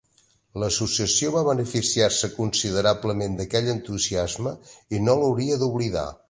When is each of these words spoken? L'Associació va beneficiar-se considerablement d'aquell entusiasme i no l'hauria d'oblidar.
L'Associació 0.61 1.33
va 1.35 1.43
beneficiar-se 1.47 2.29
considerablement 2.37 3.37
d'aquell 3.41 3.71
entusiasme 3.75 4.55
i 4.99 5.03
no 5.05 5.19
l'hauria 5.23 5.61
d'oblidar. 5.65 6.09